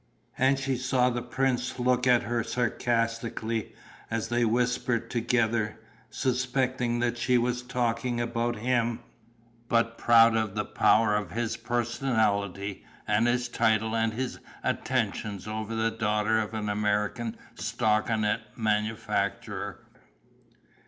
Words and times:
And 0.35 0.57
she 0.57 0.77
saw 0.77 1.11
the 1.11 1.21
prince 1.21 1.77
look 1.77 2.07
at 2.07 2.23
her 2.23 2.43
sarcastically, 2.43 3.75
as 4.09 4.29
they 4.29 4.43
whispered 4.43 5.11
together, 5.11 5.79
suspecting 6.09 6.97
that 7.01 7.19
she 7.19 7.37
was 7.37 7.61
talking 7.61 8.19
about 8.19 8.55
him, 8.55 9.01
but 9.69 9.99
proud 9.99 10.35
of 10.35 10.55
the 10.55 10.65
power 10.65 11.15
of 11.15 11.29
his 11.33 11.55
personality 11.55 12.83
and 13.07 13.27
his 13.27 13.47
title 13.47 13.95
and 13.95 14.13
his 14.13 14.39
attentions 14.63 15.47
over 15.47 15.75
the 15.75 15.91
daughter 15.91 16.39
of 16.39 16.55
an 16.55 16.67
American 16.67 17.37
stockinet 17.53 18.41
manufacturer. 18.55 19.85